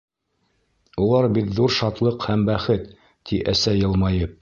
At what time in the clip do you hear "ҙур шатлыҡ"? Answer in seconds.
1.61-2.27